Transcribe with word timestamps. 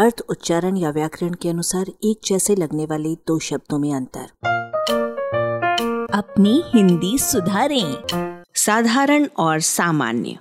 अर्थ, 0.00 0.20
उच्चारण 0.28 0.76
या 0.76 0.90
व्याकरण 0.90 1.34
के 1.34 1.48
अनुसार 1.48 1.86
एक 2.04 2.20
जैसे 2.24 2.56
लगने 2.56 2.84
वाले 2.84 3.14
दो 3.14 3.38
शब्दों 3.38 3.78
में 3.78 3.94
अंतर। 3.94 4.28
अपनी 6.14 6.62
हिंदी 6.74 7.18
सुधारें। 7.18 8.02
साधारण 8.54 9.26
और 9.38 9.60
सामान्य। 9.60 10.38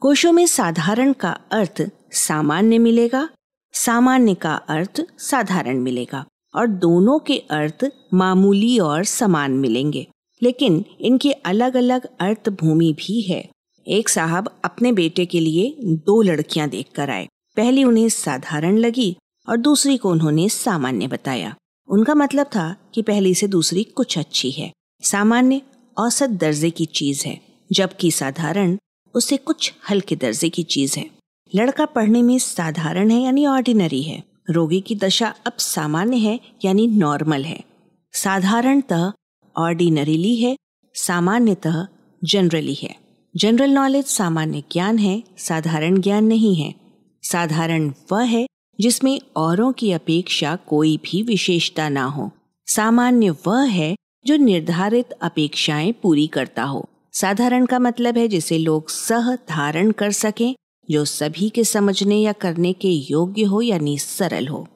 कोशों 0.00 0.32
में 0.32 0.46
साधारण 0.46 1.12
का 1.12 1.40
अर्थ 1.52 1.90
सामान्य 2.12 2.78
मिलेगा, 2.78 3.28
सामान्य 3.72 4.34
का 4.34 4.54
अर्थ 4.54 5.06
साधारण 5.18 5.78
मिलेगा, 5.78 6.24
और 6.54 6.66
दोनों 6.66 7.18
के 7.18 7.38
अर्थ 7.38 7.90
मामूली 8.14 8.78
और 8.78 9.04
समान 9.04 9.52
मिलेंगे। 9.52 10.06
लेकिन 10.42 10.84
इनके 11.00 11.32
अलग 11.32 11.76
अलग 11.76 12.06
अर्थ 12.20 12.48
भूमि 12.48 12.92
भी 12.92 13.20
है। 13.20 13.48
एक 13.88 14.08
साहब 14.08 14.60
अपने 14.64 14.92
बेटे 14.92 15.26
के 15.26 15.40
लिए 15.40 15.76
दो 15.80 16.22
लड़कियाँ 16.22 16.68
देखकर 16.68 17.10
आए। 17.10 17.28
पहली 17.56 17.84
उन्हें 17.84 18.08
साधारण 18.08 18.78
लगी 18.78 19.16
और 19.48 19.56
दूसरी 19.56 19.96
को 19.96 20.10
उन्होंने 20.10 20.48
सामान्य 20.48 21.06
बताया। 21.06 21.54
उनका 21.88 22.14
मतलब 22.14 22.46
था 22.46 22.76
कि 22.94 23.02
पहली 23.02 23.34
से 23.34 23.46
दूसरी 23.46 23.84
कुछ 23.84 24.18
अच्छी 24.18 24.50
है। 24.50 24.72
सामान्य, 25.02 25.62
औसत 25.98 26.30
दर्जे 26.30 26.70
की 26.70 26.86
चीज़ 26.86 27.26
है, 27.26 27.40
जबकि 27.72 28.10
साधारण 28.10 28.78
उससे 29.14 29.36
कुछ 29.36 29.72
हल्के 29.90 30.16
दर्जे 30.16 30.48
की 30.48 30.62
चीज़ 30.62 30.98
है। 30.98 31.10
लड़का 31.54 31.84
पढ़ने 31.84 32.22
में 32.22 32.38
साधारण 32.38 33.10
है 33.10 33.22
यानी 33.22 33.46
ऑर्डिनरी 33.46 34.02
है। 34.02 34.24
रोगी 34.50 34.80
की 34.80 34.94
दशा 34.94 35.34
अब 35.46 35.52
सामान्य 35.52 36.16
है 36.16 36.40
यानी 36.64 36.86
नॉर्मल 36.86 37.44
है। 37.44 37.64
साधारणतः 38.12 39.12
ऑर्डिनरीली 39.56 40.36
है, 40.36 40.56
सामान्यतः 40.94 41.86
जनरली 42.24 42.74
है। 42.74 42.96
जनरल 43.36 43.70
नॉलेज 43.70 44.06
सामान्य 44.06 44.62
ज्ञान 44.72 44.98
है, 44.98 45.22
साधारण 45.38 46.00
ज्ञान 46.00 46.24
नहीं 46.24 46.56
है। 46.56 46.81
साधारण 47.22 47.92
वह 48.12 48.22
है 48.22 48.46
जिसमें 48.80 49.20
औरों 49.36 49.72
की 49.72 49.92
अपेक्षा 49.92 50.56
कोई 50.56 50.96
भी 50.96 51.22
विशेषता 51.22 51.88
ना 51.88 52.04
हो। 52.04 52.30
सामान्य 52.66 53.30
वह 53.30 53.62
है 53.62 53.96
जो 54.26 54.36
निर्धारित 54.36 55.10
अपेक्षाएँ 55.10 55.92
पूरी 55.92 56.26
करता 56.26 56.62
हो। 56.62 56.88
साधारण 57.12 57.66
का 57.66 57.78
मतलब 57.78 58.18
है 58.18 58.28
जिसे 58.28 58.58
लोग 58.58 58.88
सह 58.88 59.34
धारण 59.34 59.90
कर 59.90 60.10
सकें, 60.10 60.54
जो 60.90 61.04
सभी 61.04 61.48
के 61.48 61.64
समझने 61.64 62.16
या 62.16 62.32
करने 62.32 62.72
के 62.72 62.88
योग्य 62.88 63.42
हो 63.42 63.60
यानी 63.60 63.98
सरल 63.98 64.48
हो। 64.48 64.68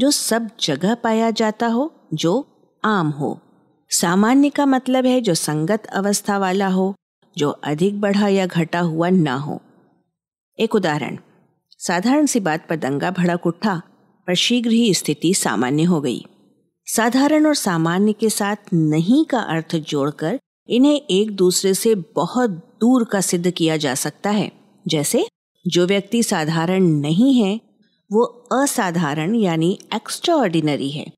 जो 0.00 0.10
सब 0.10 0.50
जगह 0.60 0.94
पाया 0.94 1.30
जाता 1.30 1.66
हो, 1.66 1.94
जो 2.14 2.46
आम 2.84 3.08
हो। 3.08 3.40
सामान्य 3.90 4.50
का 4.50 4.66
मतलब 4.66 5.06
है 5.06 5.20
जो 5.20 5.34
संगत 5.34 5.86
अवस्था 5.86 6.38
वाला 6.38 6.66
हो, 6.66 6.94
जो 7.38 7.50
अधिक 7.50 8.00
बढ़ा 8.00 8.28
या 8.28 8.46
घटा 8.46 8.80
हुआ 8.80 9.08
ना 9.10 9.34
हो। 9.34 9.60
एक 10.60 10.74
उदाहरण 10.74 11.18
साधारण 11.82 12.26
सी 12.26 12.40
बात 12.40 12.66
पर 12.68 12.76
दंगा 12.76 13.10
भड़क 13.10 13.46
उठा, 13.46 13.82
पर 14.26 14.34
शीघ्र 14.34 14.70
ही 14.70 14.94
स्थिति 14.94 15.34
सामान्य 15.34 15.82
हो 15.82 16.00
गई। 16.00 16.26
साधारण 16.86 17.46
और 17.46 17.54
सामान्य 17.54 18.12
के 18.12 18.30
साथ 18.30 18.56
नहीं 18.74 19.24
का 19.24 19.38
अर्थ 19.38 19.76
जोड़कर 19.76 20.40
इन्हें 20.68 21.02
एक 21.10 21.30
दूसरे 21.30 21.74
से 21.74 21.94
बहुत 21.94 22.50
दूर 22.50 23.04
का 23.04 23.20
सिद्ध 23.20 23.50
किया 23.50 23.76
जा 23.76 23.94
सकता 23.94 24.30
है। 24.30 24.52
जैसे, 24.88 25.26
जो 25.68 25.86
व्यक्ति 25.86 26.22
साधारण 26.22 26.82
नहीं 26.82 27.34
है, 27.34 27.60
वो 28.12 28.24
असाधारण 28.52 29.34
यानी 29.34 29.78
एक्स्ट्राऑर्डिनरी 29.94 30.90
है। 30.90 31.12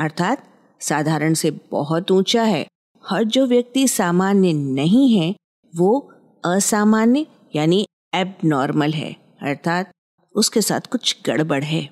अर्थात, 0.00 0.44
साधारण 0.80 1.34
से 1.34 1.50
बहुत 1.50 2.10
ऊँचा 2.10 2.42
है, 2.42 2.66
और 3.12 3.24
जो 3.24 3.46
व्यक्ति 3.46 3.88
सामान्य 3.88 4.52
नहीं 4.52 5.18
है, 5.18 5.36
वो 5.76 6.12
असामान्य 6.44 7.26
यानी 7.56 7.86
एबनॉर्मल 8.14 8.90
है। 8.92 9.16
अर्थात 9.42 9.90
उसके 10.38 10.62
साथ 10.62 10.80
कुछ 10.80 11.16
गड़बड़ 11.26 11.64
है। 11.64 11.84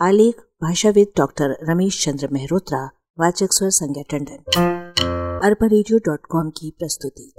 आलेख, 0.00 0.36
भाषाविद 0.62 1.08
डॉक्टर 1.16 1.56
रमेश 1.62 2.04
चंद्र 2.04 2.28
मेहरोत्रा, 2.32 2.90
वाचक 3.20 3.52
स्वर 3.52 3.70
संज्ञा 3.70 4.02
टंडन। 4.10 4.44
अरबा 5.44 5.66
की 6.50 6.70
प्रस्तुति। 6.78 7.32